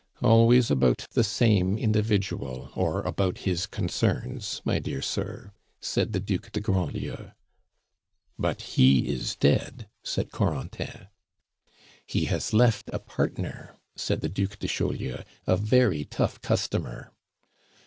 [0.23, 6.51] "Always about the same individual, or about his concerns, my dear sir," said the Duc
[6.51, 7.33] de Grandlieu.
[8.35, 11.09] "But he is dead," said Corentin.
[12.07, 17.11] "He has left a partner," said the Duc de Chaulieu, "a very tough customer."